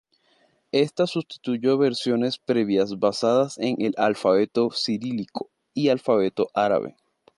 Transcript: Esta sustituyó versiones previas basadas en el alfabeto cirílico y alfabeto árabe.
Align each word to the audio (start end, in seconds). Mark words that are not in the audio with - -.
Esta 0.71 1.05
sustituyó 1.05 1.77
versiones 1.77 2.39
previas 2.39 2.97
basadas 2.97 3.59
en 3.59 3.79
el 3.85 3.93
alfabeto 3.97 4.71
cirílico 4.71 5.51
y 5.75 5.89
alfabeto 5.89 6.47
árabe. 6.55 6.97